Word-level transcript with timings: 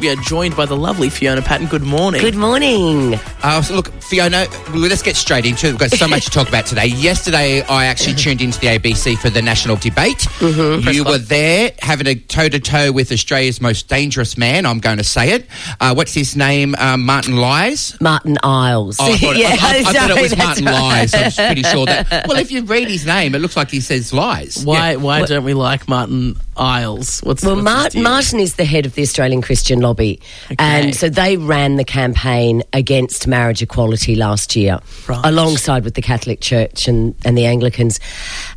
We 0.00 0.10
are 0.10 0.16
joined 0.16 0.54
by 0.54 0.66
the 0.66 0.76
lovely 0.76 1.08
Fiona 1.08 1.40
Patten. 1.40 1.66
Good 1.68 1.82
morning. 1.82 2.20
Good 2.20 2.34
morning. 2.34 3.14
Uh, 3.42 3.62
so 3.62 3.74
look, 3.76 3.90
Fiona, 4.02 4.46
let's 4.74 5.00
get 5.00 5.16
straight 5.16 5.46
into 5.46 5.68
it. 5.68 5.70
We've 5.70 5.78
got 5.80 5.90
so 5.90 6.06
much 6.06 6.26
to 6.26 6.30
talk 6.30 6.48
about 6.50 6.66
today. 6.66 6.84
Yesterday, 7.06 7.62
I 7.62 7.86
actually 7.86 8.14
tuned 8.14 8.42
into 8.42 8.60
the 8.60 8.66
ABC 8.66 9.16
for 9.16 9.30
the 9.30 9.40
national 9.40 9.76
debate. 9.76 10.18
Mm-hmm. 10.38 10.90
You 10.90 11.02
were 11.02 11.16
there 11.16 11.72
having 11.78 12.06
a 12.08 12.14
toe 12.14 12.50
to 12.50 12.60
toe 12.60 12.92
with 12.92 13.10
Australia's 13.10 13.62
most 13.62 13.88
dangerous 13.88 14.36
man. 14.36 14.66
I'm 14.66 14.80
going 14.80 14.98
to 14.98 15.04
say 15.04 15.30
it. 15.30 15.46
Uh, 15.80 15.94
what's 15.94 16.12
his 16.12 16.36
name? 16.36 16.74
Um, 16.78 17.06
Martin 17.06 17.36
Lies. 17.36 17.98
Martin 17.98 18.36
Iles. 18.42 18.98
Oh, 19.00 19.10
I 19.12 19.16
thought, 19.16 19.36
Yeah, 19.36 19.56
I, 19.58 19.76
I- 19.78 19.78
I 19.88 19.92
thought 19.92 20.10
it 20.18 20.22
was 20.22 20.36
Martin 20.36 20.64
right. 20.66 20.72
Lies. 20.72 21.14
I 21.14 21.22
was 21.24 21.36
pretty 21.36 21.62
sure 21.62 21.86
that. 21.86 22.26
Well, 22.28 22.38
if 22.38 22.50
you 22.52 22.64
read 22.64 22.88
his 22.88 23.06
name, 23.06 23.34
it 23.34 23.38
looks 23.38 23.56
like 23.56 23.70
he 23.70 23.80
says 23.80 24.12
lies. 24.12 24.62
Why 24.64 24.90
Yeah. 24.92 24.96
why 24.96 25.22
don't 25.24 25.44
we 25.44 25.54
like 25.54 25.88
Martin 25.88 26.36
Iles? 26.56 27.20
What's 27.20 27.42
Well, 27.42 27.56
what's 27.56 27.66
his 27.68 27.74
Mart- 27.74 27.92
deal? 27.92 28.02
Martin 28.02 28.40
is 28.40 28.56
the 28.56 28.64
head 28.64 28.84
of 28.84 28.94
the 28.94 29.02
Australian 29.02 29.40
Christian 29.42 29.80
Lobby. 29.86 30.20
Okay. 30.46 30.56
And 30.58 30.94
so 30.94 31.08
they 31.08 31.36
ran 31.36 31.76
the 31.76 31.84
campaign 31.84 32.62
against 32.72 33.26
marriage 33.26 33.62
equality 33.62 34.14
last 34.16 34.56
year, 34.56 34.78
Right. 35.08 35.20
alongside 35.24 35.84
with 35.84 35.94
the 35.94 36.02
Catholic 36.02 36.40
Church 36.40 36.88
and, 36.88 37.14
and 37.24 37.36
the 37.38 37.46
Anglicans. 37.46 38.00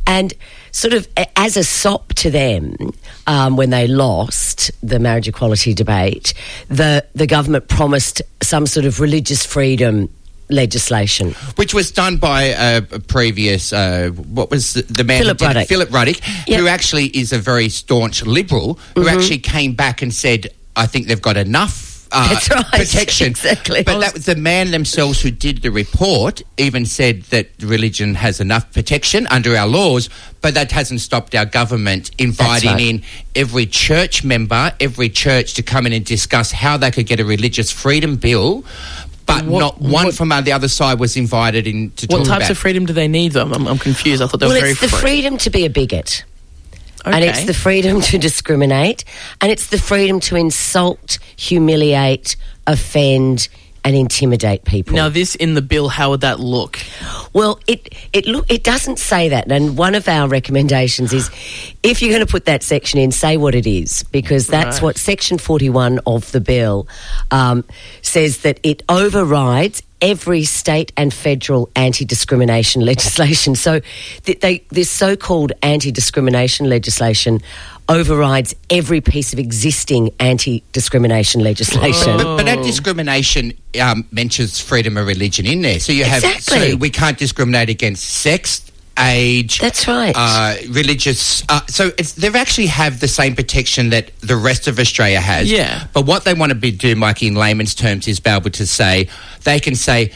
And 0.06 0.34
sort 0.72 0.94
of 0.94 1.06
as 1.36 1.56
a 1.56 1.64
sop 1.64 2.14
to 2.14 2.30
them, 2.30 2.74
um, 3.26 3.56
when 3.56 3.70
they 3.70 3.86
lost 3.86 4.70
the 4.82 4.98
marriage 4.98 5.28
equality 5.28 5.74
debate, 5.74 6.34
the, 6.68 7.04
the 7.14 7.26
government 7.26 7.68
promised 7.68 8.22
some 8.42 8.66
sort 8.66 8.86
of 8.86 8.98
religious 9.00 9.44
freedom 9.46 10.08
legislation. 10.48 11.32
Which 11.56 11.74
was 11.74 11.92
done 11.92 12.16
by 12.16 12.42
a, 12.42 12.78
a 12.78 12.98
previous, 12.98 13.72
uh, 13.72 14.10
what 14.10 14.50
was 14.50 14.72
the, 14.74 14.82
the 14.82 15.04
man? 15.04 15.22
Philip 15.22 15.40
who 15.40 15.46
did 15.46 15.50
it? 15.50 15.54
Ruddock. 15.58 15.68
Philip 15.68 15.90
Ruddock, 15.92 16.20
Yep. 16.48 16.60
who 16.60 16.66
actually 16.66 17.06
is 17.06 17.32
a 17.32 17.38
very 17.38 17.68
staunch 17.68 18.24
liberal, 18.24 18.74
who 18.94 19.04
Mm-hmm. 19.04 19.18
actually 19.18 19.38
came 19.38 19.74
back 19.74 20.02
and 20.02 20.12
said, 20.12 20.48
I 20.80 20.86
think 20.86 21.06
they've 21.08 21.20
got 21.20 21.36
enough. 21.36 22.08
Uh, 22.12 22.28
That's 22.32 22.50
right, 22.50 22.64
Protection. 22.72 23.26
exactly. 23.28 23.82
But 23.84 24.00
that 24.00 24.14
was 24.14 24.24
the 24.24 24.34
man 24.34 24.70
themselves 24.72 25.20
who 25.20 25.30
did 25.30 25.62
the 25.62 25.68
report, 25.70 26.42
even 26.56 26.84
said 26.86 27.22
that 27.24 27.50
religion 27.60 28.14
has 28.16 28.40
enough 28.40 28.72
protection 28.72 29.26
under 29.28 29.54
our 29.56 29.68
laws, 29.68 30.08
but 30.40 30.54
that 30.54 30.72
hasn't 30.72 31.00
stopped 31.02 31.34
our 31.36 31.44
government 31.46 32.10
inviting 32.18 32.70
right. 32.70 32.80
in 32.80 33.02
every 33.36 33.66
church 33.66 34.24
member, 34.24 34.72
every 34.80 35.08
church 35.08 35.54
to 35.54 35.62
come 35.62 35.86
in 35.86 35.92
and 35.92 36.04
discuss 36.04 36.50
how 36.50 36.76
they 36.76 36.90
could 36.90 37.06
get 37.06 37.20
a 37.20 37.24
religious 37.24 37.70
freedom 37.70 38.16
bill. 38.16 38.64
But 39.26 39.44
What- 39.44 39.60
not 39.60 39.80
one 39.80 40.06
what- 40.06 40.14
from 40.14 40.32
uh, 40.32 40.40
the 40.40 40.50
other 40.50 40.66
side 40.66 40.98
was 40.98 41.16
invited 41.16 41.68
in 41.68 41.90
to 41.92 42.06
What 42.06 42.18
talk 42.18 42.26
types 42.26 42.44
about. 42.46 42.50
of 42.50 42.58
freedom 42.58 42.86
do 42.86 42.92
they 42.92 43.06
need, 43.06 43.32
though? 43.32 43.48
I'm, 43.48 43.68
I'm 43.68 43.78
confused. 43.78 44.20
I 44.20 44.26
thought 44.26 44.40
they 44.40 44.46
well, 44.46 44.56
were 44.56 44.60
very 44.60 44.72
it's 44.72 44.80
the 44.80 44.88
free. 44.88 45.00
freedom 45.00 45.38
to 45.38 45.50
be 45.50 45.64
a 45.64 45.70
bigot. 45.70 46.24
And 47.04 47.24
it's 47.24 47.44
the 47.44 47.54
freedom 47.54 48.00
to 48.02 48.18
discriminate, 48.18 49.04
and 49.40 49.50
it's 49.50 49.68
the 49.68 49.78
freedom 49.78 50.20
to 50.20 50.36
insult, 50.36 51.18
humiliate, 51.36 52.36
offend, 52.66 53.48
and 53.84 53.96
intimidate 53.96 54.64
people. 54.64 54.94
Now, 54.94 55.08
this 55.08 55.34
in 55.34 55.54
the 55.54 55.62
bill, 55.62 55.88
how 55.88 56.10
would 56.10 56.20
that 56.22 56.40
look? 56.40 56.78
well, 57.32 57.60
it 57.66 57.94
it 58.12 58.26
look 58.26 58.50
it 58.50 58.64
doesn't 58.64 58.98
say 58.98 59.28
that, 59.28 59.50
and 59.50 59.76
one 59.78 59.94
of 59.94 60.08
our 60.08 60.28
recommendations 60.28 61.12
is, 61.12 61.30
if 61.82 62.02
you're 62.02 62.10
going 62.12 62.26
to 62.26 62.30
put 62.30 62.44
that 62.46 62.62
section 62.62 62.98
in, 62.98 63.12
say 63.12 63.36
what 63.36 63.54
it 63.54 63.66
is, 63.66 64.02
because 64.04 64.46
that's 64.46 64.76
Right. 64.78 64.82
what 64.82 64.98
Section 64.98 65.38
41 65.38 66.00
of 66.06 66.30
the 66.32 66.40
bill 66.40 66.86
um, 67.30 67.64
says 68.02 68.38
that 68.38 68.58
it 68.62 68.82
overrides 68.88 69.82
every 70.02 70.44
state 70.44 70.92
and 70.96 71.12
federal 71.12 71.68
anti-discrimination 71.76 72.82
legislation. 72.92 73.54
So, 73.54 73.80
th- 74.24 74.40
they, 74.40 74.64
this 74.70 74.88
so-called 74.90 75.52
anti-discrimination 75.62 76.68
legislation 76.68 77.40
overrides 77.90 78.54
every 78.70 79.00
piece 79.00 79.32
of 79.32 79.38
existing 79.38 80.14
anti-discrimination 80.20 81.42
legislation. 81.42 82.16
But, 82.16 82.36
but 82.36 82.46
that 82.46 82.62
discrimination 82.62 83.52
um, 83.82 84.06
mentions 84.12 84.60
freedom 84.60 84.96
of 84.96 85.06
religion 85.06 85.44
in 85.44 85.60
there. 85.62 85.80
So 85.80 85.92
you 85.92 86.04
have 86.04 86.22
Exactly. 86.22 86.70
so 86.70 86.76
we 86.76 86.90
can't 86.90 87.18
discriminate 87.18 87.68
against 87.68 88.04
sex, 88.04 88.70
age. 88.98 89.60
That's 89.60 89.88
right. 89.88 90.14
Uh, 90.16 90.54
religious. 90.68 91.42
Uh, 91.48 91.66
so 91.66 91.90
it's, 91.98 92.12
they 92.12 92.28
actually 92.28 92.66
have 92.68 93.00
the 93.00 93.08
same 93.08 93.34
protection 93.34 93.90
that 93.90 94.16
the 94.20 94.36
rest 94.36 94.68
of 94.68 94.78
Australia 94.78 95.20
has. 95.20 95.50
Yeah. 95.50 95.86
But 95.92 96.06
what 96.06 96.24
they 96.24 96.34
want 96.34 96.50
to 96.50 96.56
be 96.56 96.70
do, 96.70 96.94
Mike, 96.94 97.22
in 97.22 97.34
layman's 97.34 97.74
terms, 97.74 98.06
is 98.06 98.20
be 98.20 98.30
able 98.30 98.50
to 98.50 98.66
say 98.66 99.08
they 99.44 99.58
can 99.58 99.74
say, 99.74 100.12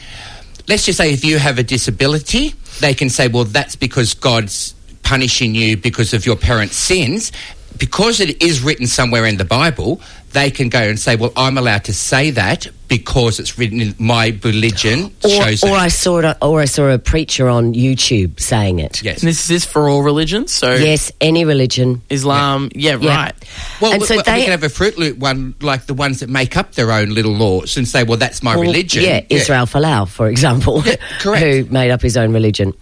let's 0.67 0.85
just 0.85 0.97
say 0.97 1.11
if 1.11 1.25
you 1.25 1.39
have 1.39 1.59
a 1.59 1.63
disability, 1.63 2.53
they 2.79 2.93
can 2.93 3.09
say, 3.09 3.27
well, 3.27 3.45
that's 3.45 3.75
because 3.75 4.13
God's 4.13 4.73
punishing 5.03 5.55
you 5.55 5.77
because 5.77 6.13
of 6.13 6.25
your 6.25 6.35
parents' 6.35 6.75
sins. 6.75 7.31
Because 7.77 8.19
it 8.19 8.41
is 8.41 8.61
written 8.61 8.87
somewhere 8.87 9.25
in 9.25 9.37
the 9.37 9.45
Bible, 9.45 10.01
they 10.31 10.51
can 10.51 10.69
go 10.69 10.79
and 10.79 10.99
say, 10.99 11.15
"Well, 11.15 11.33
I'm 11.35 11.57
allowed 11.57 11.83
to 11.85 11.93
say 11.93 12.31
that 12.31 12.67
because 12.87 13.39
it's 13.39 13.57
written 13.57 13.81
in 13.81 13.95
my 13.99 14.37
religion 14.43 15.11
or, 15.23 15.29
shows 15.29 15.63
or. 15.63 15.71
I 15.75 15.87
saw 15.89 16.19
it, 16.19 16.37
or 16.41 16.59
I 16.61 16.65
saw 16.65 16.89
a 16.89 16.99
preacher 16.99 17.49
on 17.49 17.73
YouTube 17.73 18.39
saying 18.39 18.79
it. 18.79 19.01
yes. 19.03 19.21
And 19.21 19.27
this 19.29 19.41
is 19.41 19.47
this 19.47 19.65
for 19.65 19.89
all 19.89 20.01
religions? 20.03 20.53
So 20.53 20.73
Yes, 20.75 21.11
any 21.21 21.45
religion. 21.45 22.01
Islam, 22.09 22.69
yeah, 22.75 22.97
Yeah. 22.99 23.15
right. 23.15 23.33
Well, 23.81 23.91
And 23.93 24.01
we, 24.01 24.07
so 24.07 24.15
we 24.17 24.21
they- 24.23 24.41
can 24.43 24.51
have 24.51 24.63
a 24.63 24.69
Fruit 24.69 24.97
Loop 24.97 25.17
one, 25.17 25.55
like 25.61 25.85
the 25.87 25.93
ones 25.93 26.19
that 26.19 26.29
make 26.29 26.55
up 26.57 26.73
their 26.73 26.91
own 26.91 27.09
little 27.09 27.33
laws 27.33 27.77
and 27.77 27.87
say, 27.87 28.03
"Well, 28.03 28.17
that's 28.17 28.41
my 28.43 28.55
Well, 28.55 28.63
religion." 28.63 29.03
Yeah, 29.03 29.21
Israel 29.29 29.65
Folau, 29.65 30.07
for 30.07 30.27
example, 30.27 30.81
correct. 31.19 31.43
who 31.43 31.65
made 31.71 31.91
up 31.91 32.01
his 32.01 32.17
own 32.17 32.33
religion. 32.33 32.73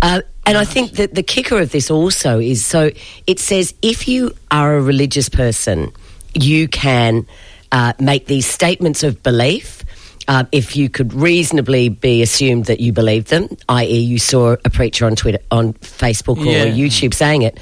Uh, 0.00 0.20
and 0.44 0.58
I 0.58 0.64
think 0.64 0.92
that 0.92 1.14
the 1.14 1.22
kicker 1.22 1.60
of 1.60 1.70
this 1.70 1.90
also 1.90 2.38
is 2.40 2.64
so 2.64 2.90
it 3.26 3.38
says 3.38 3.74
if 3.82 4.08
you 4.08 4.34
are 4.50 4.76
a 4.76 4.80
religious 4.82 5.28
person, 5.28 5.92
you 6.34 6.66
can 6.68 7.26
uh, 7.72 7.92
make 7.98 8.26
these 8.26 8.46
statements 8.46 9.02
of 9.02 9.22
belief. 9.22 9.84
Uh, 10.28 10.44
if 10.52 10.76
you 10.76 10.88
could 10.88 11.12
reasonably 11.12 11.88
be 11.88 12.22
assumed 12.22 12.66
that 12.66 12.78
you 12.78 12.92
believe 12.92 13.24
them, 13.24 13.48
i.e., 13.68 13.98
you 13.98 14.20
saw 14.20 14.54
a 14.64 14.70
preacher 14.70 15.04
on 15.04 15.16
Twitter, 15.16 15.40
on 15.50 15.72
Facebook 15.72 16.36
Yeah. 16.38 16.62
or 16.62 16.66
YouTube 16.66 17.12
saying 17.12 17.42
it, 17.42 17.58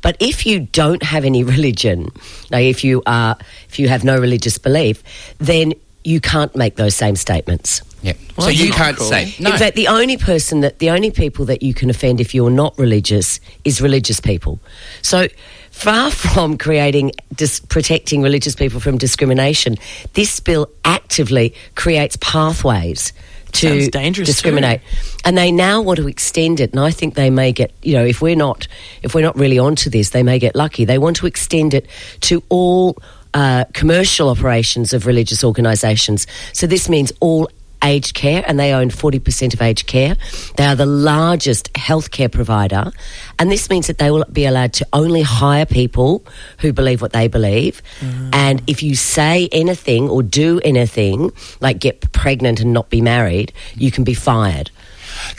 but 0.00 0.16
if 0.20 0.46
you 0.46 0.60
don't 0.60 1.02
have 1.02 1.24
any 1.24 1.42
religion, 1.54 2.10
like 2.52 2.66
if 2.66 2.84
you 2.84 3.02
are, 3.04 3.36
if 3.68 3.80
you 3.80 3.88
have 3.88 4.04
no 4.04 4.16
religious 4.16 4.58
belief, 4.58 5.02
then 5.38 5.72
you 6.04 6.20
can't 6.20 6.54
make 6.54 6.76
those 6.76 6.94
same 6.94 7.16
statements. 7.16 7.82
Yeah. 8.02 8.12
Well, 8.36 8.46
so 8.46 8.50
you 8.50 8.70
can't 8.70 8.96
cool. 8.96 9.08
say 9.08 9.34
no. 9.40 9.50
In 9.50 9.58
fact, 9.58 9.74
the 9.74 9.88
only 9.88 10.16
person 10.18 10.60
that 10.60 10.78
the 10.78 10.90
only 10.90 11.10
people 11.10 11.46
that 11.46 11.62
you 11.62 11.74
can 11.74 11.88
offend 11.90 12.20
if 12.20 12.32
you're 12.34 12.50
not 12.50 12.78
religious 12.78 13.40
is 13.64 13.80
religious 13.80 14.20
people. 14.20 14.60
So 15.02 15.26
far 15.74 16.10
from 16.10 16.56
creating 16.56 17.12
dis- 17.34 17.60
protecting 17.60 18.22
religious 18.22 18.54
people 18.54 18.80
from 18.80 18.96
discrimination, 18.96 19.76
this 20.14 20.40
bill 20.40 20.70
actively 20.84 21.52
creates 21.74 22.16
pathways 22.20 23.12
to 23.52 23.90
discriminate. 24.24 24.80
And 25.24 25.36
they 25.36 25.50
now 25.52 25.82
want 25.82 25.98
to 25.98 26.08
extend 26.08 26.60
it, 26.60 26.70
and 26.72 26.80
I 26.80 26.90
think 26.90 27.14
they 27.14 27.30
may 27.30 27.52
get 27.52 27.72
you 27.82 27.94
know 27.94 28.04
if 28.04 28.22
we're 28.22 28.36
not 28.36 28.66
if 29.02 29.14
we're 29.14 29.22
not 29.24 29.36
really 29.36 29.58
onto 29.58 29.90
this, 29.90 30.10
they 30.10 30.22
may 30.22 30.38
get 30.38 30.54
lucky. 30.54 30.84
They 30.84 30.98
want 30.98 31.16
to 31.16 31.26
extend 31.26 31.74
it 31.74 31.86
to 32.22 32.42
all. 32.48 32.96
Uh, 33.36 33.64
commercial 33.72 34.28
operations 34.28 34.92
of 34.92 35.06
religious 35.06 35.42
organisations. 35.42 36.24
So 36.52 36.68
this 36.68 36.88
means 36.88 37.12
all 37.18 37.48
aged 37.84 38.14
care, 38.14 38.42
and 38.46 38.58
they 38.58 38.72
own 38.72 38.88
40% 38.90 39.54
of 39.54 39.62
aged 39.62 39.86
care. 39.86 40.16
They 40.56 40.64
are 40.64 40.74
the 40.74 40.86
largest 40.86 41.72
healthcare 41.74 42.32
provider, 42.32 42.90
and 43.38 43.50
this 43.52 43.68
means 43.70 43.86
that 43.86 43.98
they 43.98 44.10
will 44.10 44.24
be 44.32 44.46
allowed 44.46 44.72
to 44.74 44.86
only 44.92 45.22
hire 45.22 45.66
people 45.66 46.24
who 46.58 46.72
believe 46.72 47.02
what 47.02 47.12
they 47.12 47.28
believe. 47.28 47.82
Mm. 48.00 48.30
And 48.34 48.62
if 48.66 48.82
you 48.82 48.94
say 48.96 49.48
anything 49.52 50.08
or 50.08 50.22
do 50.22 50.60
anything, 50.64 51.30
like 51.60 51.78
get 51.78 52.10
pregnant 52.12 52.60
and 52.60 52.72
not 52.72 52.90
be 52.90 53.00
married, 53.00 53.52
you 53.76 53.90
can 53.90 54.02
be 54.04 54.14
fired. 54.14 54.70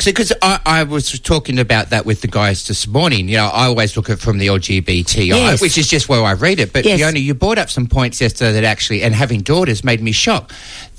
because 0.06 0.32
I, 0.42 0.60
I 0.66 0.84
was 0.84 1.20
talking 1.20 1.60
about 1.60 1.90
that 1.90 2.06
with 2.06 2.22
the 2.22 2.28
guys 2.28 2.68
this 2.68 2.88
morning. 2.88 3.28
You 3.28 3.38
know, 3.38 3.48
I 3.48 3.66
always 3.66 3.98
look 3.98 4.10
at 4.10 4.18
it 4.18 4.22
from 4.22 4.38
the 4.38 4.48
LGBTI, 4.48 5.28
Yes. 5.28 5.62
which 5.62 5.78
is 5.78 5.88
just 5.88 6.08
where 6.08 6.24
I 6.24 6.34
read 6.34 6.60
it. 6.60 6.72
But 6.72 6.86
Yes. 6.86 7.00
Fiona, 7.00 7.20
you 7.20 7.34
brought 7.34 7.58
up 7.58 7.70
some 7.70 7.88
points 7.88 8.22
yesterday 8.22 8.54
that 8.54 8.64
actually, 8.64 9.02
and 9.04 9.14
having 9.14 9.42
daughters 9.42 9.84
made 9.84 10.02
me 10.02 10.12
shocked. 10.14 10.54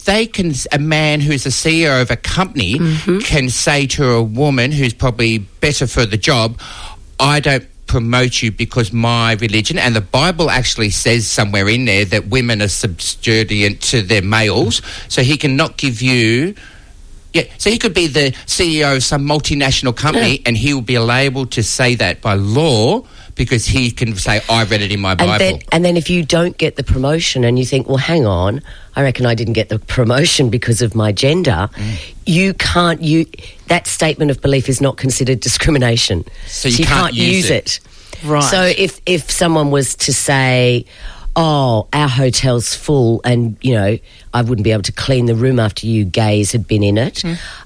They 0.06 0.26
can, 0.26 0.52
a 0.72 0.78
man 0.78 1.20
who's 1.20 1.44
a 1.46 1.50
CEO 1.50 2.00
of 2.00 2.10
a 2.10 2.16
company 2.16 2.78
Mm-hmm. 2.78 3.18
can 3.18 3.48
say 3.50 3.86
to 3.88 4.02
a 4.12 4.22
woman 4.22 4.72
who's 4.72 4.94
probably 4.94 5.38
better 5.38 5.86
for 5.86 6.06
the 6.06 6.16
job, 6.16 6.58
I 7.20 7.40
don't 7.40 7.66
promote 7.86 8.42
you 8.42 8.50
because 8.50 8.92
my 8.92 9.32
religion 9.34 9.78
and 9.78 9.94
the 9.94 10.00
Bible 10.00 10.50
actually 10.50 10.90
says 10.90 11.26
somewhere 11.26 11.68
in 11.68 11.84
there 11.84 12.04
that 12.06 12.26
women 12.28 12.60
are 12.62 12.68
subservient 12.68 13.80
to 13.82 14.02
their 14.02 14.22
males, 14.22 14.82
so 15.08 15.22
he 15.22 15.36
cannot 15.36 15.76
give 15.76 16.02
you 16.02 16.54
Yeah, 17.32 17.44
so 17.58 17.70
he 17.70 17.78
could 17.78 17.92
be 17.94 18.06
the 18.06 18.32
CEO 18.46 18.96
of 18.96 19.02
some 19.02 19.22
multinational 19.26 19.94
company, 19.94 20.40
and 20.46 20.56
he 20.56 20.72
will 20.74 20.82
be 20.82 20.96
able 20.96 21.46
to 21.46 21.62
say 21.62 21.94
that 21.96 22.20
by 22.22 22.34
law 22.34 23.04
because 23.36 23.64
he 23.66 23.90
can 23.90 24.16
say, 24.16 24.40
"I 24.50 24.64
read 24.64 24.82
it 24.82 24.90
in 24.90 25.00
my 25.00 25.14
Bible." 25.14 25.32
And 25.32 25.40
then, 25.40 25.62
and 25.70 25.84
then 25.84 25.96
if 25.96 26.10
you 26.10 26.24
don't 26.24 26.58
get 26.58 26.74
the 26.76 26.82
promotion 26.82 27.44
and 27.44 27.58
you 27.58 27.64
think, 27.64 27.86
well, 27.88 27.98
hang 27.98 28.26
on, 28.26 28.62
I 28.96 29.02
reckon 29.02 29.26
I 29.26 29.34
didn't 29.34 29.52
get 29.52 29.68
the 29.68 29.78
promotion 29.78 30.50
because 30.50 30.82
of 30.82 30.94
my 30.94 31.12
gender, 31.12 31.68
Mm. 31.76 32.14
you 32.26 32.54
can't, 32.54 33.02
you, 33.02 33.26
that 33.68 33.86
statement 33.86 34.30
of 34.30 34.40
belief 34.40 34.68
is 34.68 34.80
not 34.80 34.96
considered 34.96 35.40
discrimination. 35.40 36.24
So 36.46 36.68
you 36.68 36.84
can't 36.84 37.14
use 37.14 37.50
it. 37.50 37.78
Right. 38.24 38.40
So 38.42 38.62
if, 38.62 39.00
if 39.06 39.30
someone 39.30 39.70
was 39.70 39.94
to 39.96 40.12
say, 40.14 40.86
oh, 41.36 41.86
our 41.92 42.08
hotel's 42.08 42.74
full 42.74 43.20
and, 43.24 43.58
you 43.60 43.74
know, 43.74 43.98
I 44.32 44.40
wouldn't 44.42 44.64
be 44.64 44.72
able 44.72 44.84
to 44.84 44.92
clean 44.92 45.26
the 45.26 45.34
room 45.34 45.60
after 45.60 45.86
you 45.86 46.04
gays 46.06 46.52
had 46.52 46.66
been 46.66 46.82
in 46.82 46.96
it, 46.96 47.22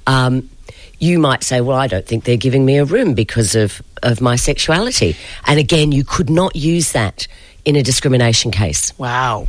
um, 0.09 0.51
you 0.99 1.19
might 1.21 1.45
say, 1.45 1.61
well, 1.61 1.77
I 1.79 1.87
don't 1.87 2.05
think 2.05 2.25
they're 2.25 2.37
giving 2.37 2.65
me 2.67 2.77
a 2.79 2.85
room 2.85 3.15
because 3.15 3.55
of, 3.55 3.81
of 4.03 4.21
my 4.21 4.37
sexuality. 4.37 5.17
And 5.47 5.59
again, 5.59 5.93
you 5.93 6.05
could 6.05 6.31
not 6.31 6.57
use 6.57 6.93
that 6.93 7.27
in 7.65 7.77
a 7.77 7.83
discrimination 7.83 8.51
case. 8.51 8.97
Wow. 8.99 9.47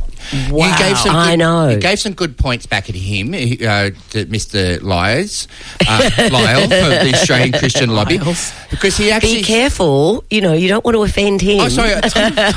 Wow. 0.50 0.68
You 0.70 0.78
gave 0.78 0.98
some 0.98 1.16
I 1.16 1.36
know. 1.36 1.68
You 1.70 1.78
gave 1.78 1.98
some 1.98 2.12
good 2.12 2.36
points 2.36 2.66
back 2.66 2.88
at 2.88 2.94
him, 2.94 3.32
uh, 3.34 3.90
to 4.10 4.26
Mr. 4.26 4.80
Lyles, 4.82 5.48
uh, 5.88 6.10
Lyle 6.30 6.60
from 6.62 6.68
the 7.06 7.12
Australian 7.14 7.52
Christian 7.52 7.90
Lobby, 7.90 8.18
Lyles. 8.18 8.52
because 8.70 8.96
he 8.96 9.10
actually. 9.10 9.36
Be 9.36 9.42
careful, 9.42 10.24
you 10.30 10.40
know, 10.40 10.52
you 10.52 10.68
don't 10.68 10.84
want 10.84 10.94
to 10.94 11.02
offend 11.02 11.40
him. 11.40 11.60
Oh, 11.60 11.68
sorry. 11.68 11.94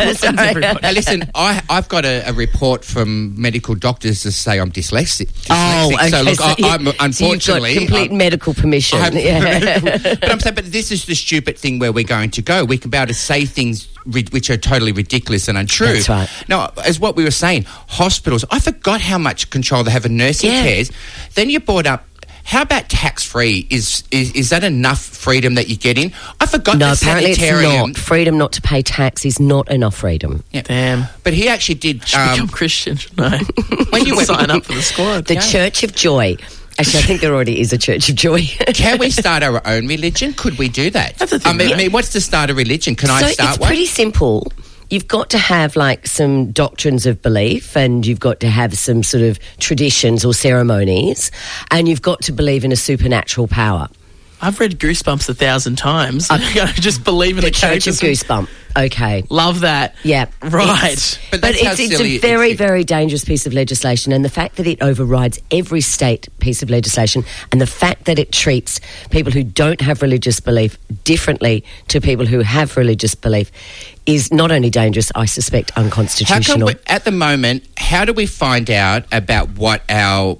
Listen, 0.05 0.37
everybody. 0.39 0.79
Now, 0.81 0.91
listen, 0.91 1.29
I, 1.33 1.61
I've 1.69 1.87
got 1.89 2.05
a, 2.05 2.29
a 2.29 2.33
report 2.33 2.83
from 2.85 3.39
medical 3.39 3.75
doctors 3.75 4.21
to 4.23 4.31
say 4.31 4.59
I'm 4.59 4.71
dyslexic. 4.71 5.29
Oh, 5.49 5.89
dyslexic. 5.93 6.09
so 6.11 6.21
look, 6.21 6.35
so 6.35 6.43
I, 6.45 6.95
I'm 6.99 7.11
so 7.13 7.25
unfortunately 7.25 7.73
you've 7.73 7.81
got 7.81 7.87
complete 7.87 8.09
I'm- 8.11 8.17
medical 8.17 8.53
permission. 8.53 8.99
I'm- 8.99 9.15
Yeah. 9.25 9.79
but 9.79 10.29
I'm 10.31 10.39
saying, 10.39 10.55
but 10.55 10.71
this 10.71 10.91
is 10.91 11.05
the 11.05 11.15
stupid 11.15 11.57
thing 11.57 11.79
where 11.79 11.91
we're 11.91 12.03
going 12.03 12.29
to 12.31 12.41
go. 12.41 12.63
We 12.65 12.77
can 12.77 12.91
be 12.91 12.97
able 12.97 13.07
to 13.07 13.13
say 13.13 13.45
things 13.45 13.87
ri- 13.87 13.94
which 14.05 14.49
are 14.49 14.57
totally 14.57 14.91
ridiculous 14.91 15.47
and 15.47 15.57
untrue. 15.57 15.87
That's 15.93 16.09
right. 16.09 16.29
Now, 16.47 16.71
as 16.85 16.99
what 16.99 17.15
we 17.15 17.23
were 17.23 17.31
saying, 17.31 17.63
hospitals. 17.87 18.45
I 18.51 18.59
forgot 18.59 19.01
how 19.01 19.17
much 19.17 19.49
control 19.49 19.83
they 19.83 19.91
have 19.91 20.05
in 20.05 20.17
nursing 20.17 20.51
Yeah. 20.51 20.63
cares. 20.63 20.91
Then 21.33 21.49
you 21.49 21.59
brought 21.59 21.87
up. 21.87 22.05
How 22.47 22.61
about 22.61 22.89
tax 22.89 23.23
free? 23.23 23.65
Is, 23.71 24.03
is 24.11 24.31
is 24.33 24.49
that 24.51 24.63
enough 24.63 25.01
freedom 25.01 25.55
that 25.55 25.67
you 25.67 25.75
get 25.75 25.97
in? 25.97 26.13
I 26.39 26.45
forgot. 26.45 26.77
no, 26.77 26.93
the 26.93 26.99
apparently 27.01 27.31
it's 27.31 27.41
not. 27.41 27.97
Freedom 27.97 28.37
not 28.37 28.51
to 28.53 28.61
pay 28.61 28.83
tax 28.83 29.25
is 29.25 29.39
not 29.39 29.67
enough 29.71 29.95
freedom. 29.95 30.43
Yeah. 30.51 30.61
Damn. 30.61 31.05
But 31.23 31.33
he 31.33 31.49
actually 31.49 31.75
did. 31.75 32.03
Um, 32.15 32.31
become 32.33 32.47
Christian, 32.49 32.97
shouldn't 32.97 33.49
when 33.91 34.05
you 34.05 34.15
went- 34.15 34.27
sign 34.27 34.51
up 34.51 34.63
for 34.63 34.73
the 34.73 34.83
squad. 34.83 35.25
The 35.25 35.37
Church 35.37 35.81
of 35.83 35.95
Joy. 35.95 36.37
Actually, 36.77 36.99
I 36.99 37.03
think 37.03 37.21
there 37.21 37.33
already 37.33 37.61
is 37.61 37.71
a 37.71 37.77
Church 37.77 38.09
of 38.09 38.15
Joy. 38.15 38.41
can 38.73 38.99
we 38.99 39.09
start 39.09 39.43
our 39.43 39.65
own 39.67 39.87
religion? 39.87 40.33
Could 40.33 40.57
we 40.57 40.67
do 40.67 40.89
that? 40.89 41.15
That's 41.17 41.31
the 41.31 41.39
thing, 41.39 41.53
I 41.53 41.55
mean, 41.55 41.69
yeah. 41.69 41.75
I 41.75 41.77
mean, 41.77 41.91
what's 41.91 42.09
to 42.09 42.21
start 42.21 42.49
a 42.49 42.53
religion? 42.53 42.95
Can 42.95 43.09
I 43.09 43.31
start 43.31 43.51
it's 43.51 43.59
one? 43.59 43.67
pretty 43.67 43.85
simple. 43.85 44.51
You've 44.89 45.07
got 45.07 45.29
to 45.31 45.37
have 45.37 45.75
like 45.75 46.05
some 46.05 46.51
doctrines 46.51 47.05
of 47.05 47.21
belief, 47.21 47.75
and 47.77 48.05
you've 48.05 48.19
got 48.19 48.39
to 48.41 48.49
have 48.49 48.77
some 48.77 49.03
sort 49.03 49.23
of 49.23 49.39
traditions 49.57 50.25
or 50.25 50.33
ceremonies, 50.33 51.31
and 51.71 51.87
you've 51.87 52.01
got 52.01 52.21
to 52.23 52.31
believe 52.31 52.65
in 52.65 52.71
a 52.71 52.75
supernatural 52.75 53.47
power. 53.47 53.87
I've 54.41 54.59
read 54.59 54.79
Goosebumps 54.79 55.27
a 55.29 55.33
thousand 55.33 55.77
times. 55.77 56.27
I 56.31 56.39
just 56.75 57.03
believe 57.03 57.37
in 57.37 57.43
The 57.43 57.47
the, 57.47 57.51
Church 57.51 57.87
of 57.87 57.97
characters. 57.99 58.23
Goosebump. 58.23 58.49
Okay. 58.77 59.23
Love 59.29 59.61
that. 59.61 59.95
Yeah. 60.03 60.25
Right. 60.41 60.83
It's- 60.91 61.17
But 61.31 61.39
But, 61.41 61.55
it's, 61.55 61.79
it's 61.79 61.99
a 62.01 62.17
very, 62.17 62.51
is. 62.51 62.57
very 62.57 62.83
dangerous 62.83 63.23
piece 63.23 63.45
of 63.45 63.53
legislation. 63.53 64.11
And 64.11 64.25
the 64.25 64.29
fact 64.29 64.57
that 64.57 64.67
it 64.67 64.81
overrides 64.81 65.39
every 65.49 65.79
state 65.79 66.27
piece 66.39 66.61
of 66.61 66.69
legislation 66.69 67.23
and 67.53 67.61
the 67.61 67.67
fact 67.67 68.03
that 68.05 68.19
it 68.19 68.33
treats 68.33 68.81
people 69.11 69.31
who 69.31 69.43
don't 69.43 69.79
have 69.79 70.01
religious 70.01 70.41
belief 70.41 70.77
differently 71.05 71.63
to 71.87 72.01
people 72.01 72.25
who 72.25 72.39
have 72.39 72.75
religious 72.75 73.15
belief 73.15 73.49
is 74.05 74.31
not 74.33 74.51
only 74.51 74.69
dangerous, 74.69 75.09
I 75.15 75.25
suspect 75.25 75.71
How 75.71 75.75
come 75.75 75.83
unconstitutional. 75.85 76.67
we, 76.67 76.75
at 76.87 77.05
the 77.05 77.11
moment? 77.11 77.63
How 77.77 78.03
do 78.03 78.11
we 78.11 78.25
find 78.25 78.69
out 78.69 79.05
about 79.13 79.51
what 79.51 79.83
our 79.89 80.37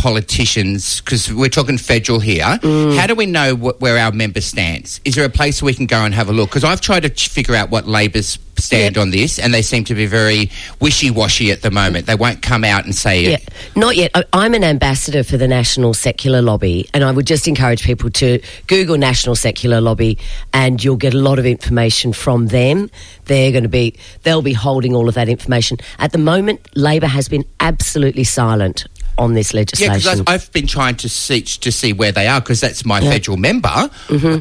politicians? 0.00 1.00
Because 1.02 1.32
we're 1.32 1.48
talking 1.50 1.76
federal 1.78 2.20
here. 2.20 2.44
Mm. 2.44 2.96
How 2.96 3.06
do 3.06 3.14
we 3.14 3.26
know 3.26 3.54
what, 3.54 3.80
where 3.80 3.98
our 3.98 4.12
member 4.12 4.40
stands? 4.40 5.00
Is 5.04 5.14
there 5.14 5.24
a 5.26 5.30
place 5.30 5.62
we 5.62 5.74
can 5.74 5.86
go 5.86 5.98
and 6.04 6.14
have 6.14 6.28
a 6.28 6.32
look? 6.32 6.48
Because 6.50 6.64
I've 6.64 6.80
tried 6.80 7.00
to 7.02 7.10
figure 7.10 7.54
out 7.54 7.70
what 7.70 7.86
Labor's 7.86 8.38
stand 8.56 8.98
on 8.98 9.10
this, 9.10 9.38
and 9.38 9.54
they 9.54 9.62
seem 9.62 9.84
to 9.84 9.94
be 9.94 10.04
very 10.06 10.50
wishy-washy 10.80 11.50
at 11.50 11.62
the 11.62 11.70
moment. 11.70 12.06
They 12.06 12.14
won't 12.14 12.42
come 12.42 12.62
out 12.62 12.84
and 12.84 12.94
say 12.94 13.22
Yeah, 13.22 13.30
it. 13.36 13.48
not 13.74 13.96
yet. 13.96 14.10
I- 14.14 14.24
I'm 14.34 14.52
an 14.54 14.64
ambassador 14.64 15.22
for 15.22 15.38
the 15.38 15.48
National 15.48 15.94
Secular 15.94 16.42
Lobby, 16.42 16.86
and 16.92 17.02
I 17.02 17.10
would 17.10 17.26
just 17.26 17.48
encourage 17.48 17.82
people 17.82 18.10
to 18.10 18.38
Google 18.66 18.98
National 18.98 19.34
Secular 19.34 19.80
Lobby, 19.80 20.18
and 20.52 20.82
you'll 20.82 20.96
get 20.96 21.14
a 21.14 21.18
lot 21.18 21.38
of 21.38 21.46
information 21.46 22.12
from 22.12 22.48
them. 22.48 22.90
They're 23.26 23.50
going 23.50 23.62
to 23.62 23.68
be, 23.70 23.96
they'll 24.24 24.42
be 24.42 24.52
holding 24.52 24.94
all 24.94 25.08
of 25.08 25.14
that 25.14 25.28
information. 25.30 25.78
At 25.98 26.12
the 26.12 26.18
moment, 26.18 26.60
Labor 26.74 27.06
has 27.06 27.28
been 27.28 27.44
absolutely 27.60 28.24
silent 28.24 28.84
on 29.20 29.34
this 29.34 29.52
Yeah, 29.52 29.58
legislation. 29.60 29.94
because 29.94 30.22
I've 30.26 30.50
been 30.52 30.66
trying 30.66 30.96
to 30.96 31.08
see 31.08 31.42
to 31.42 31.70
see 31.70 31.92
where 31.92 32.10
they 32.10 32.26
are 32.26 32.40
because 32.40 32.60
that's 32.60 32.84
my 32.84 33.00
federal 33.00 33.36
member. 33.36 33.68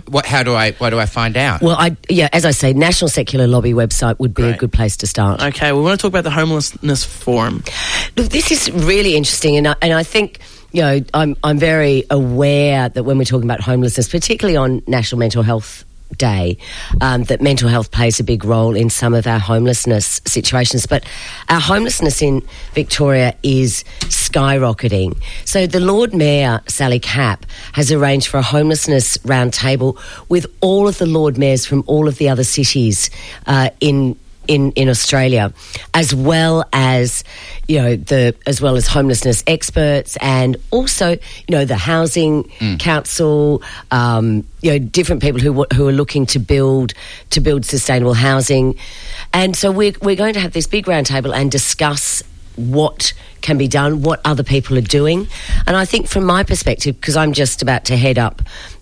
What? 0.08 0.26
How 0.26 0.42
do 0.42 0.56
I? 0.56 0.72
What 0.74 0.90
do 0.92 1.00
I 1.00 1.06
find 1.06 1.36
out? 1.38 1.58
Mm-hmm. 1.58 1.66
well, 1.66 1.76
I, 1.78 1.96
yeah, 2.10 2.30
as 2.34 2.46
I 2.46 2.52
say, 2.52 2.74
National 2.74 3.10
Secular 3.10 3.46
Lobby 3.46 3.74
website 3.74 4.18
would 4.20 4.34
be 4.34 4.44
a 4.44 4.58
good 4.58 4.72
place 4.72 4.98
to 4.98 5.08
start. 5.08 5.44
Okay, 5.44 5.72
we 5.74 5.82
want 5.82 6.00
to 6.00 6.02
talk 6.02 6.10
about 6.10 6.24
the 6.24 6.32
homelessness 6.32 7.04
forum. 7.04 7.64
Look, 8.18 8.30
this 8.30 8.52
is 8.52 8.72
really 8.72 9.16
interesting, 9.16 9.58
and 9.58 9.68
I, 9.68 9.76
and 9.82 9.94
I 9.94 10.04
think 10.04 10.40
you 10.72 10.82
know 10.82 11.02
I'm 11.14 11.36
I'm 11.44 11.60
very 11.60 12.06
aware 12.10 12.90
that 12.90 13.04
when 13.04 13.18
we're 13.18 13.26
talking 13.26 13.50
about 13.50 13.62
homelessness, 13.62 14.08
particularly 14.10 14.56
on 14.58 14.82
National 14.88 15.20
Mental 15.20 15.44
Health 15.44 15.84
Day, 16.18 16.58
um, 17.02 17.24
that 17.26 17.42
mental 17.42 17.70
health 17.70 17.92
plays 17.92 18.20
a 18.20 18.24
big 18.24 18.44
role 18.44 18.76
in 18.76 18.90
some 18.90 19.14
of 19.14 19.28
our 19.28 19.40
homelessness 19.40 20.22
situations. 20.26 20.86
But 20.86 21.06
our 21.50 21.60
homelessness 21.60 22.22
in 22.22 22.42
Victoria 22.74 23.36
is 23.44 23.84
skyrocketing. 24.02 25.16
So 25.46 25.68
the 25.68 25.80
Lord 25.80 26.14
Mayor 26.14 26.62
Sally 26.68 27.00
Capp 27.00 27.46
has 27.74 27.92
arranged 27.92 28.28
for 28.28 28.38
a 28.38 28.42
homelessness 28.42 29.18
roundtable 29.20 29.98
with 30.30 30.46
all 30.62 30.88
of 30.88 30.98
the 30.98 31.06
Lord 31.06 31.38
Mayors 31.38 31.66
from 31.66 31.84
all 31.88 32.08
of 32.08 32.18
the 32.18 32.30
other 32.30 32.44
cities 32.44 33.10
uh, 33.48 33.70
in 33.80 34.18
in, 34.50 34.72
in 34.72 34.90
Australia, 34.90 35.54
as 35.94 36.14
well 36.14 36.66
as 36.74 37.24
you 37.68 37.78
know 37.80 37.96
the 37.96 38.36
as 38.48 38.60
well 38.60 38.76
as 38.76 38.88
homelessness 38.88 39.44
experts 39.46 40.18
and 40.22 40.58
also 40.72 41.12
you 41.12 41.52
know 41.52 41.66
the 41.66 41.78
housing 41.78 42.52
council, 42.80 43.62
um, 43.92 44.44
you 44.62 44.72
know 44.72 44.80
different 44.80 45.22
people 45.22 45.40
who 45.40 45.66
who 45.74 45.88
are 45.88 45.94
looking 45.94 46.26
to 46.26 46.40
build 46.40 46.94
to 47.30 47.40
build 47.40 47.64
sustainable 47.64 48.16
housing, 48.16 48.76
and 49.34 49.56
so 49.56 49.72
we're 49.72 49.94
we're 50.02 50.16
going 50.16 50.34
to 50.34 50.40
have 50.40 50.52
this 50.52 50.66
big 50.66 50.86
roundtable 50.86 51.34
and 51.34 51.52
discuss 51.52 52.24
what 52.60 53.14
can 53.42 53.58
be 53.58 53.68
done, 53.68 54.02
what 54.02 54.20
other 54.26 54.44
people 54.44 54.78
are 54.78 54.82
doing. 54.82 55.28
And 55.66 55.76
I 55.78 55.86
think 55.86 56.08
from 56.08 56.26
my 56.26 56.44
perspective, 56.44 57.00
because 57.00 57.16
I'm 57.16 57.34
just 57.34 57.62
about 57.62 57.86
to 57.86 57.98
head 57.98 58.18
up 58.20 58.42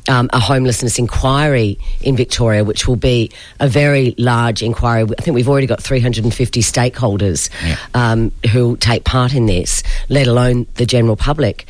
um, 0.10 0.30
a 0.34 0.40
homelessness 0.40 0.98
inquiry 0.98 1.78
in 2.02 2.16
Victoria, 2.16 2.64
which 2.64 2.88
will 2.88 2.96
be 2.96 3.32
a 3.60 3.68
very 3.68 4.16
large 4.18 4.64
inquiry. 4.64 5.04
I 5.18 5.22
think 5.22 5.36
we've 5.36 5.50
already 5.50 5.68
got 5.68 5.82
350 5.84 6.62
stakeholders 6.62 7.50
um, 7.94 8.32
who 8.52 8.78
take 8.78 9.04
part 9.04 9.34
in 9.36 9.46
this, 9.46 9.84
let 10.10 10.28
alone 10.28 10.66
the 10.76 10.86
general 10.86 11.16
public. 11.16 11.66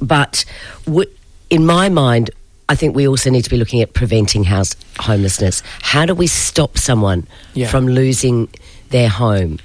But 0.00 0.44
w- 0.86 1.08
in 1.50 1.64
my 1.66 1.88
mind, 1.90 2.30
I 2.68 2.74
think 2.74 2.96
we 2.96 3.06
also 3.06 3.28
need 3.30 3.42
to 3.42 3.50
be 3.50 3.56
looking 3.58 3.82
at 3.82 3.92
preventing 3.92 4.44
house 4.44 4.74
homelessness. 4.98 5.62
How 5.82 6.06
do 6.06 6.14
we 6.14 6.26
stop 6.26 6.78
someone 6.78 7.26
Yeah. 7.54 7.68
from 7.68 7.86
losing 7.86 8.48
their 8.88 9.08
home? 9.10 9.58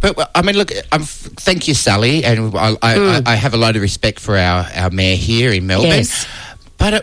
But 0.00 0.30
I 0.34 0.42
mean, 0.42 0.56
look. 0.56 0.72
Um, 0.92 1.02
thank 1.02 1.68
you, 1.68 1.74
Sally, 1.74 2.24
and 2.24 2.56
I, 2.56 2.70
I, 2.70 2.76
I, 2.82 3.22
I 3.26 3.34
have 3.34 3.54
a 3.54 3.58
lot 3.58 3.76
of 3.76 3.82
respect 3.82 4.18
for 4.18 4.36
our, 4.36 4.66
our 4.74 4.90
mayor 4.90 5.16
here 5.16 5.52
in 5.52 5.66
Melbourne. 5.66 5.90
Yes. 5.90 6.26
But 6.78 6.94
uh, 6.94 7.00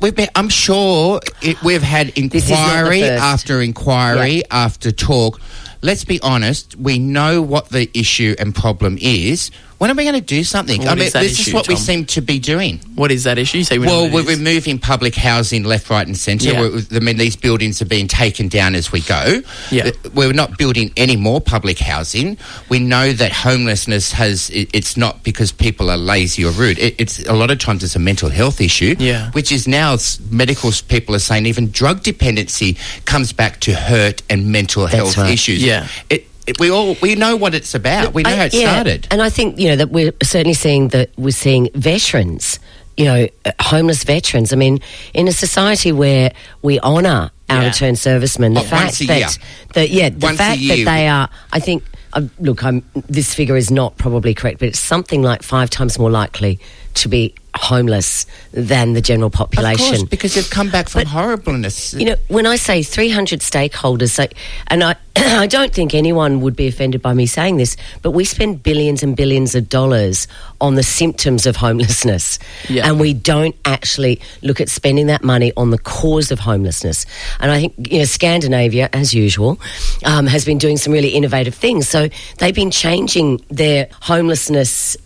we've 0.00 0.14
been, 0.14 0.28
I'm 0.34 0.50
sure 0.50 1.20
it, 1.40 1.60
we've 1.62 1.82
had 1.82 2.12
is 2.16 2.22
not 2.32 2.32
the 2.32 2.52
inquiry 2.52 3.02
after 3.04 3.62
inquiry 3.62 4.42
after 4.50 4.92
talk. 4.92 5.40
Let's 5.82 6.04
be 6.04 6.20
honest. 6.20 6.76
We 6.76 6.98
know 6.98 7.40
what 7.42 7.68
the 7.68 7.90
issue 7.94 8.34
and 8.38 8.54
problem 8.54 8.98
is. 9.00 9.50
When 9.78 9.90
are 9.90 9.94
we 9.94 10.04
going 10.04 10.14
to 10.14 10.20
do 10.22 10.42
something? 10.42 10.80
What 10.80 10.88
I 10.88 10.94
mean, 10.94 11.04
is 11.04 11.12
that 11.12 11.22
this 11.22 11.32
is 11.32 11.48
issue, 11.48 11.54
what 11.54 11.68
we 11.68 11.76
seem 11.76 12.06
to 12.06 12.22
be 12.22 12.38
doing. 12.38 12.78
What 12.94 13.12
is 13.12 13.24
that 13.24 13.36
issue? 13.36 13.62
We 13.70 13.78
Well, 13.80 14.10
we're 14.10 14.28
is. 14.30 14.38
removing 14.38 14.78
public 14.78 15.14
housing 15.14 15.64
left, 15.64 15.90
right, 15.90 16.06
and 16.06 16.16
centre. 16.16 16.52
Yeah. 16.52 16.80
I 16.92 17.00
mean, 17.00 17.18
these 17.18 17.36
buildings 17.36 17.82
are 17.82 17.86
being 17.86 18.08
taken 18.08 18.48
down 18.48 18.74
as 18.74 18.90
we 18.90 19.02
go. 19.02 19.42
Yeah. 19.70 19.88
Uh, 19.88 20.10
We're 20.14 20.32
not 20.32 20.56
building 20.56 20.92
any 20.96 21.16
more 21.16 21.42
public 21.42 21.78
housing. 21.78 22.38
We 22.70 22.78
know 22.78 23.12
that 23.12 23.32
homelessness 23.32 24.12
has, 24.12 24.50
it's 24.52 24.96
not 24.96 25.22
because 25.22 25.52
people 25.52 25.90
are 25.90 25.98
lazy 25.98 26.44
or 26.44 26.52
rude. 26.52 26.78
It, 26.78 26.94
it's 26.98 27.18
a 27.26 27.34
lot 27.34 27.50
of 27.50 27.58
times 27.58 27.84
it's 27.84 27.96
a 27.96 27.98
mental 28.00 28.30
health 28.30 28.62
issue. 28.62 28.96
Yeah. 28.98 29.30
Which 29.32 29.52
is 29.52 29.68
now, 29.68 29.96
medical 30.30 30.70
people 30.88 31.14
are 31.14 31.20
saying 31.20 31.44
even 31.44 31.70
drug 31.70 32.02
dependency 32.02 32.78
comes 33.04 33.32
back 33.32 33.60
to 33.60 33.74
hurt 33.74 34.22
and 34.30 34.50
mental 34.50 34.86
health 34.86 35.18
right. 35.18 35.32
issues. 35.32 35.62
Yeah. 35.62 35.86
It, 36.08 36.26
we 36.58 36.70
all, 36.70 36.96
we 37.02 37.14
know 37.14 37.36
what 37.36 37.54
it's 37.54 37.74
about. 37.74 38.14
We 38.14 38.22
know 38.22 38.30
I- 38.30 38.36
how 38.36 38.44
it 38.44 38.54
yeah, 38.54 38.72
started. 38.72 39.08
And 39.10 39.20
I 39.22 39.28
think, 39.30 39.58
you 39.58 39.68
know, 39.68 39.76
that 39.76 39.90
we're 39.90 40.12
certainly 40.22 40.54
seeing 40.54 40.88
that 40.88 41.10
we're 41.16 41.30
seeing 41.30 41.68
veterans 41.74 42.58
you 42.96 43.04
know, 43.04 43.28
uh, 43.44 43.52
homeless 43.60 44.04
veterans. 44.04 44.54
I 44.54 44.56
mean, 44.56 44.78
in 45.12 45.28
a 45.28 45.32
society 45.32 45.92
where 45.92 46.32
we 46.62 46.80
honour 46.80 47.30
our 47.50 47.60
Yeah. 47.60 47.66
returned 47.68 47.98
servicemen, 47.98 48.54
the 48.54 48.60
Oh, 48.60 48.64
fact 48.64 48.98
that, 49.06 49.38
that 49.74 49.90
yeah, 49.90 50.08
the 50.08 50.16
Once 50.24 50.38
fact 50.38 50.60
that 50.66 50.82
they 50.86 51.06
are, 51.06 51.28
I 51.52 51.60
think. 51.60 51.82
Uh, 52.14 52.22
look, 52.40 52.64
I'm, 52.64 52.82
this 53.06 53.34
figure 53.34 53.54
is 53.56 53.70
not 53.70 53.98
probably 53.98 54.32
correct, 54.32 54.60
but 54.60 54.68
it's 54.68 54.78
something 54.78 55.20
like 55.22 55.42
five 55.42 55.68
times 55.68 55.98
more 55.98 56.10
likely 56.10 56.58
to 56.94 57.08
be 57.10 57.34
homeless 57.56 58.26
than 58.52 58.92
the 58.92 59.00
general 59.00 59.26
Of 59.28 59.32
population. 59.32 59.86
course, 59.86 60.02
because 60.04 60.34
they've 60.34 60.48
come 60.50 60.70
back 60.70 60.88
from 60.88 61.00
But- 61.02 61.08
horribleness. 61.08 61.94
You 61.94 62.06
know, 62.06 62.16
when 62.28 62.46
I 62.46 62.56
say 62.56 62.82
300 62.82 63.40
stakeholders, 63.40 64.10
so, 64.10 64.26
and 64.68 64.84
I, 64.84 64.94
I 65.16 65.46
don't 65.46 65.72
think 65.72 65.94
anyone 65.94 66.40
would 66.42 66.54
be 66.56 66.66
offended 66.66 67.00
by 67.02 67.14
me 67.14 67.26
saying 67.26 67.56
this, 67.56 67.76
but 68.02 68.10
we 68.10 68.24
spend 68.24 68.62
billions 68.62 69.02
and 69.02 69.16
billions 69.16 69.54
of 69.54 69.68
dollars 69.68 70.28
on 70.60 70.74
the 70.74 70.82
symptoms 70.82 71.46
of 71.46 71.56
homelessness. 71.56 72.38
Yeah. 72.68 72.86
And 72.88 73.00
we 73.00 73.14
don't 73.14 73.56
actually 73.64 74.20
look 74.42 74.60
at 74.60 74.68
spending 74.68 75.06
that 75.06 75.24
money 75.24 75.52
on 75.56 75.70
the 75.70 75.78
cause 75.78 76.30
of 76.30 76.38
homelessness. 76.38 77.06
And 77.40 77.50
I 77.50 77.60
think, 77.60 77.74
you 77.90 77.98
know, 78.00 78.04
Scandinavia, 78.04 78.88
as 78.92 79.14
usual, 79.14 79.58
um, 80.04 80.26
has 80.26 80.44
been 80.44 80.58
doing 80.58 80.76
some 80.76 80.92
really 80.92 81.08
innovative 81.10 81.54
things. 81.54 81.88
So 81.88 82.08
they've 82.38 82.54
been 82.54 82.70
changing 82.70 83.42
their 83.50 83.88
homelessness, 84.02 84.96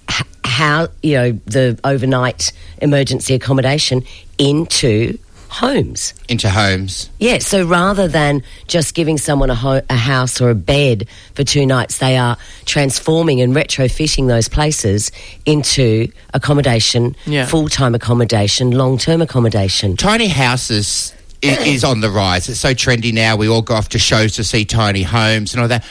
how, 0.60 0.88
you 1.02 1.14
know, 1.16 1.32
the 1.46 1.78
overnight 1.84 2.52
emergency 2.82 3.32
accommodation 3.34 4.02
into 4.38 5.16
homes. 5.48 6.12
into 6.28 6.48
homes. 6.50 7.08
Yeah, 7.18 7.38
so 7.38 7.64
rather 7.64 8.06
than 8.06 8.42
just 8.68 8.94
giving 8.94 9.16
someone 9.18 9.48
a, 9.50 9.54
ho- 9.54 9.80
a 9.88 9.96
house 9.96 10.38
or 10.40 10.50
a 10.50 10.54
bed 10.54 11.08
for 11.34 11.44
two 11.44 11.64
nights, 11.66 11.96
they 11.98 12.16
are 12.18 12.36
transforming 12.66 13.40
and 13.40 13.54
retrofitting 13.56 14.28
those 14.28 14.48
places 14.48 15.10
into 15.46 16.12
accommodation, 16.34 17.16
Yeah. 17.26 17.46
full 17.46 17.68
time 17.68 17.94
accommodation, 17.94 18.70
long 18.72 18.98
term 18.98 19.22
accommodation. 19.22 19.96
Tiny 19.96 20.28
houses 20.28 21.14
is, 21.42 21.58
is 21.66 21.84
on 21.84 22.00
the 22.00 22.10
rise. 22.10 22.48
It's 22.50 22.60
so 22.60 22.74
trendy 22.74 23.12
now. 23.14 23.34
We 23.36 23.48
all 23.48 23.62
go 23.62 23.74
off 23.74 23.88
to 23.90 23.98
shows 23.98 24.32
to 24.36 24.44
see 24.44 24.64
tiny 24.66 25.02
homes 25.04 25.54
and 25.54 25.62
all 25.62 25.68
that. 25.68 25.84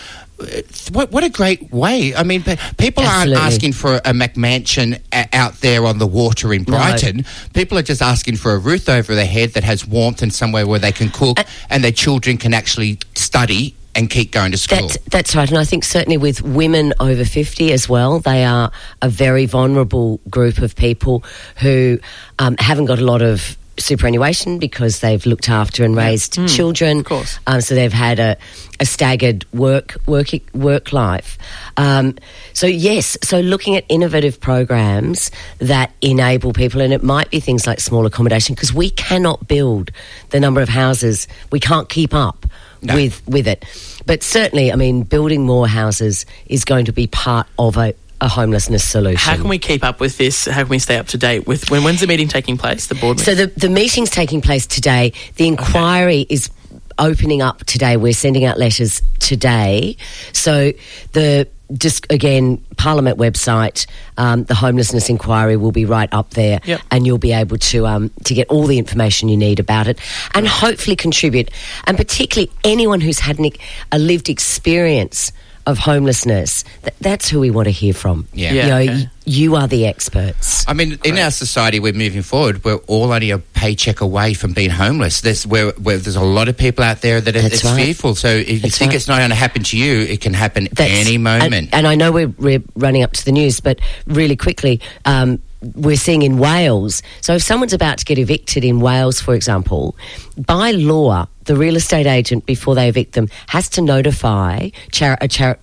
What, 0.92 1.12
what 1.12 1.24
a 1.24 1.30
great 1.30 1.72
way! 1.72 2.16
I 2.16 2.24
mean, 2.24 2.44
people 2.78 3.04
Absolutely. 3.04 3.36
aren't 3.36 3.54
asking 3.54 3.74
for 3.74 3.96
a 3.96 4.14
McMansion 4.14 5.02
a- 5.12 5.28
out 5.34 5.56
there 5.62 5.86
on 5.86 5.98
the 5.98 6.08
water 6.08 6.54
in 6.54 6.64
Brighton. 6.64 7.26
People 7.54 7.78
are 7.78 7.84
just 7.84 8.02
asking 8.02 8.38
for 8.38 8.54
a 8.54 8.58
roof 8.58 8.88
over 8.88 9.16
their 9.16 9.26
head 9.26 9.52
that 9.52 9.64
has 9.64 9.86
warmth 9.86 10.22
and 10.22 10.34
somewhere 10.34 10.66
where 10.66 10.80
they 10.80 10.92
can 10.92 11.10
cook 11.10 11.40
and 11.70 11.84
their 11.84 11.92
children 11.92 12.38
can 12.38 12.54
actually 12.54 13.00
study 13.16 13.76
and 13.96 14.10
keep 14.10 14.32
going 14.32 14.52
to 14.52 14.58
school. 14.58 14.88
That's, 14.88 14.98
that's 15.10 15.36
right. 15.36 15.50
And 15.50 15.58
I 15.58 15.66
think 15.66 15.84
certainly 15.84 16.18
with 16.18 16.42
women 16.42 16.94
over 17.00 17.26
50 17.26 17.74
as 17.74 17.90
well, 17.90 18.20
they 18.20 18.46
are 18.46 18.72
a 19.02 19.10
very 19.10 19.46
vulnerable 19.46 20.20
group 20.30 20.60
of 20.60 20.76
people 20.76 21.24
who 21.58 22.00
um, 22.38 22.56
haven't 22.60 22.86
got 22.86 23.00
a 23.00 23.06
lot 23.06 23.22
of 23.22 23.58
superannuation 23.80 24.60
because 24.60 25.00
they've 25.00 25.26
looked 25.26 25.50
after 25.50 25.84
and 25.84 25.96
raised 25.96 26.34
children. 26.48 27.00
Of 27.00 27.06
course. 27.06 27.40
Um, 27.48 27.62
so 27.62 27.76
they've 27.76 27.92
had 27.94 28.20
a, 28.20 28.38
a 28.80 28.86
staggered 28.86 29.46
work 29.54 29.96
work 30.06 30.28
work 30.54 30.94
life. 30.94 31.38
Um, 31.78 32.16
so 32.54 32.68
yes, 32.68 33.18
so 33.24 33.40
looking 33.40 33.76
at 33.76 33.86
innovative 33.90 34.40
programs 34.40 35.32
that 35.60 35.92
enable 36.02 36.54
people, 36.54 36.82
and 36.82 36.94
it 36.94 37.04
might 37.04 37.30
be 37.32 37.40
things 37.40 37.66
like 37.66 37.80
small 37.80 38.06
accommodation 38.06 38.56
because 38.56 38.74
we 38.74 38.90
cannot 38.92 39.48
build 39.48 39.92
the 40.30 40.40
number 40.40 40.62
of 40.62 40.70
houses. 40.70 41.28
We 41.52 41.60
can't 41.60 41.90
keep 41.90 42.14
up 42.14 42.46
No. 42.82 42.96
with 42.96 43.22
with 43.28 43.48
it. 43.48 43.66
But 44.06 44.24
certainly, 44.24 44.72
I 44.72 44.76
mean, 44.76 45.04
building 45.04 45.46
more 45.46 45.68
houses 45.68 46.26
is 46.48 46.66
going 46.66 46.86
to 46.86 46.92
be 46.94 47.08
part 47.08 47.48
of 47.58 47.78
a, 47.78 47.94
a 48.22 48.28
homelessness 48.28 48.84
solution. 48.84 49.18
How 49.18 49.36
can 49.38 49.48
we 49.50 49.60
keep 49.60 49.84
up 49.84 50.00
with 50.00 50.18
this? 50.18 50.46
How 50.46 50.62
can 50.62 50.70
we 50.70 50.80
stay 50.80 50.98
up 50.98 51.08
to 51.08 51.18
date 51.18 51.48
with 51.48 51.70
when? 51.70 51.84
When's 51.84 52.02
the 52.02 52.08
meeting 52.08 52.28
taking 52.28 52.58
place? 52.58 52.88
The 52.88 52.96
board 52.96 53.18
meeting. 53.18 53.36
So 53.36 53.46
the 53.46 53.48
the 53.60 53.70
meeting's 53.70 54.10
taking 54.10 54.42
place 54.42 54.66
today. 54.68 55.14
The 55.36 55.48
inquiry 55.48 56.26
is 56.30 56.50
opening 56.98 57.42
up 57.42 57.64
today. 57.66 57.96
We're 57.98 58.14
sending 58.14 58.44
out 58.46 58.58
letters 58.58 59.02
today. 59.20 59.96
So 60.34 60.74
the 61.14 61.48
just 61.78 62.08
again 62.12 62.58
Parliament 62.78 63.18
website, 63.20 63.86
um, 64.18 64.44
the 64.46 64.56
homelessness 64.56 65.08
inquiry 65.08 65.56
will 65.56 65.72
be 65.72 65.86
right 65.86 66.10
up 66.12 66.32
there, 66.32 66.60
Yep. 66.66 66.82
and 66.92 67.06
you'll 67.06 67.20
be 67.20 67.32
able 67.32 67.58
to 67.58 67.86
um, 67.88 68.10
to 68.26 68.34
get 68.34 68.50
all 68.50 68.66
the 68.66 68.80
information 68.80 69.30
you 69.30 69.38
need 69.38 69.60
about 69.60 69.88
it, 69.88 70.00
and 70.34 70.48
hopefully 70.48 70.96
contribute. 70.96 71.52
And 71.86 71.96
particularly 71.96 72.52
anyone 72.64 73.02
who's 73.02 73.20
had 73.20 73.40
an, 73.40 73.52
a 73.92 74.00
lived 74.00 74.30
experience 74.30 75.32
of 75.70 75.78
homelessness, 75.78 76.64
th- 76.84 76.94
that's 77.02 77.30
who 77.30 77.40
we 77.40 77.52
want 77.52 77.66
to 77.68 77.72
hear 77.72 77.94
from. 77.94 78.28
Yeah. 78.34 78.54
Yeah, 78.54 78.64
you, 78.64 78.70
know, 78.70 78.94
okay. 78.94 79.04
y- 79.04 79.12
you 79.26 79.56
are 79.56 79.68
the 79.68 79.86
experts. 79.86 80.68
I 80.68 80.74
mean, 80.74 80.98
in 81.04 81.18
our 81.18 81.32
society, 81.32 81.80
we're 81.80 81.94
moving 81.94 82.22
forward. 82.24 82.64
We're 82.64 82.76
all 82.88 83.12
only 83.14 83.32
a 83.32 83.38
paycheck 83.38 84.02
away 84.02 84.34
from 84.34 84.54
being 84.54 84.70
homeless. 84.72 85.22
There's 85.22 85.46
where, 85.46 85.72
where 85.74 85.98
there's 85.98 86.16
a 86.16 86.22
lot 86.24 86.48
of 86.50 86.58
people 86.58 86.84
out 86.84 87.02
there 87.02 87.22
that 87.22 87.36
are, 87.36 87.40
it's 87.40 87.64
right. 87.64 87.76
fearful. 87.86 88.16
So 88.16 88.28
if 88.28 88.50
you 88.50 88.60
That's 88.60 88.78
think 88.78 88.90
right. 88.90 88.96
it's 88.96 89.08
not 89.08 89.18
going 89.20 89.30
to 89.30 89.36
happen 89.36 89.64
to 89.64 89.78
you, 89.78 90.02
it 90.02 90.22
can 90.22 90.34
happen 90.34 90.66
That's- 90.72 91.08
any 91.08 91.18
moment. 91.18 91.54
And, 91.54 91.74
and 91.74 91.88
I 91.88 91.96
know 91.96 92.12
we're, 92.12 92.34
we're 92.38 92.64
running 92.76 93.04
up 93.04 93.14
to 93.14 93.26
the 93.26 93.32
news, 93.32 93.60
but 93.60 93.80
really 94.08 94.36
quickly, 94.36 94.82
um, 95.06 95.42
we're 95.76 95.98
seeing 95.98 96.22
in 96.22 96.38
Wales. 96.38 97.02
So 97.22 97.34
if 97.36 97.44
someone's 97.44 97.74
about 97.74 97.98
to 97.98 98.06
get 98.06 98.18
evicted 98.18 98.64
in 98.64 98.80
Wales, 98.80 99.20
for 99.20 99.36
example, 99.36 99.96
by 100.38 100.72
law, 100.72 101.28
the 101.50 101.56
real 101.56 101.76
estate 101.76 102.06
agent 102.06 102.46
before 102.46 102.76
they 102.76 102.88
evict 102.88 103.14
them 103.14 103.28
has 103.48 103.68
to 103.70 103.82
notify 103.82 104.70
char- 104.92 105.18
a 105.20 105.28
char- 105.28 105.58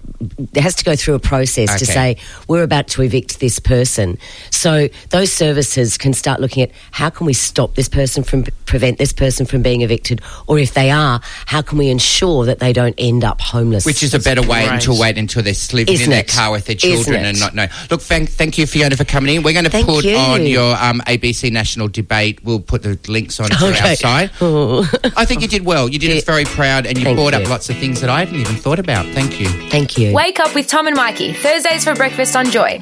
has 0.56 0.74
to 0.74 0.82
go 0.82 0.96
through 0.96 1.14
a 1.14 1.20
process 1.20 1.78
to 1.78 1.86
say 1.86 2.16
we're 2.48 2.64
about 2.64 2.88
to 2.88 3.02
evict 3.02 3.38
this 3.38 3.60
person. 3.60 4.18
So 4.50 4.88
those 5.10 5.30
services 5.30 5.96
can 5.96 6.12
start 6.12 6.40
looking 6.40 6.64
at 6.64 6.72
how 6.90 7.08
can 7.08 7.24
we 7.24 7.34
stop 7.34 7.76
this 7.76 7.88
person 7.88 8.24
from 8.24 8.42
prevent 8.64 8.98
this 8.98 9.12
person 9.12 9.46
from 9.46 9.62
being 9.62 9.82
evicted, 9.82 10.20
or 10.48 10.58
if 10.58 10.74
they 10.74 10.90
are, 10.90 11.20
how 11.46 11.62
can 11.62 11.78
we 11.78 11.88
ensure 11.88 12.46
that 12.46 12.58
they 12.58 12.72
don't 12.72 12.96
end 12.98 13.22
up 13.22 13.40
homeless? 13.40 13.86
which 13.86 14.02
is 14.02 14.12
a 14.12 14.18
better 14.18 14.42
way 14.42 14.66
Great. 14.66 14.80
to 14.82 14.92
wait 14.92 15.16
until 15.18 15.40
they're 15.44 15.54
living 15.72 15.94
Isn't 15.94 16.04
in 16.06 16.10
their 16.10 16.20
it? 16.20 16.28
car 16.28 16.50
with 16.50 16.64
their 16.64 16.74
children 16.74 17.24
and 17.24 17.38
not 17.38 17.54
know. 17.54 17.66
Look, 17.92 18.00
thank, 18.00 18.28
thank 18.30 18.58
you, 18.58 18.66
Fiona, 18.66 18.96
for 18.96 19.04
coming 19.04 19.36
in. 19.36 19.42
We're 19.44 19.52
going 19.52 19.66
to 19.66 19.70
Thank 19.70 19.86
put 19.86 20.04
you. 20.04 20.16
on 20.16 20.44
your 20.46 20.74
um, 20.82 21.00
ABC 21.06 21.52
National 21.52 21.86
Debate. 21.86 22.42
We'll 22.42 22.58
put 22.58 22.82
the 22.82 22.98
links 23.06 23.38
on 23.38 23.50
to 23.50 23.66
Okay. 23.68 23.90
our 23.90 23.94
site. 23.94 24.30
I 25.16 25.24
think 25.26 25.42
you 25.42 25.48
did 25.48 25.64
well. 25.64 25.75
You 25.84 25.98
did 25.98 26.16
us 26.16 26.24
very 26.24 26.46
proud, 26.46 26.86
and 26.86 26.96
you 26.96 27.04
Thank 27.04 27.16
brought 27.18 27.34
up 27.34 27.46
lots 27.48 27.68
of 27.68 27.76
things 27.76 28.00
that 28.00 28.08
I 28.08 28.20
hadn't 28.20 28.40
even 28.40 28.56
thought 28.56 28.78
about. 28.78 29.04
Thank 29.14 29.38
you. 29.38 29.48
Thank 29.68 29.98
you. 29.98 30.14
Wake 30.14 30.40
up 30.40 30.54
with 30.54 30.66
Tom 30.66 30.86
and 30.86 30.96
Mikey, 30.96 31.34
Thursdays 31.34 31.84
for 31.84 31.94
breakfast 31.94 32.34
on 32.34 32.50
Joy. 32.50 32.80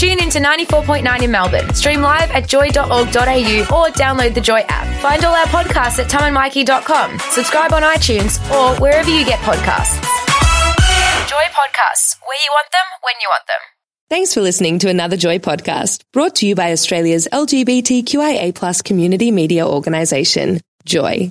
Tune 0.00 0.18
in 0.18 0.30
to 0.30 0.38
94.9 0.38 1.22
in 1.22 1.30
Melbourne. 1.30 1.74
Stream 1.74 2.00
live 2.00 2.30
at 2.30 2.48
joy.org.au 2.48 2.86
or 2.88 3.92
download 3.92 4.32
the 4.32 4.40
Joy 4.40 4.60
app. 4.68 5.02
Find 5.02 5.22
all 5.26 5.34
our 5.34 5.44
podcasts 5.46 5.98
at 5.98 6.10
tomandmikey.com. 6.10 7.18
Subscribe 7.18 7.74
on 7.74 7.82
iTunes 7.82 8.40
or 8.50 8.80
wherever 8.80 9.10
you 9.10 9.26
get 9.26 9.40
podcasts. 9.40 10.00
Joy 11.28 11.44
Podcasts, 11.52 12.16
where 12.26 12.38
you 12.42 12.50
want 12.50 12.68
them, 12.72 12.86
when 13.02 13.14
you 13.20 13.28
want 13.28 13.46
them. 13.46 13.60
Thanks 14.08 14.32
for 14.34 14.40
listening 14.40 14.78
to 14.80 14.88
another 14.88 15.16
Joy 15.16 15.38
podcast 15.38 16.02
brought 16.12 16.36
to 16.36 16.46
you 16.46 16.54
by 16.54 16.72
Australia's 16.72 17.28
LGBTQIA 17.30 18.54
plus 18.54 18.82
community 18.82 19.30
media 19.30 19.68
organisation, 19.68 20.60
Joy. 20.86 21.30